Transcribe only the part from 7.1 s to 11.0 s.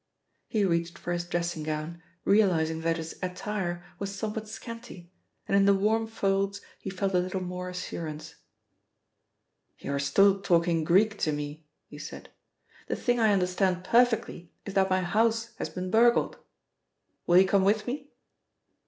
a little more assurance. "You are still talking